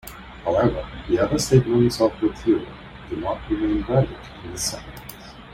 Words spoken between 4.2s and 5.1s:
in this setting.